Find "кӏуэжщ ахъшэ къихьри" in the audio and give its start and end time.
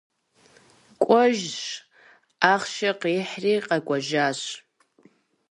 1.05-3.53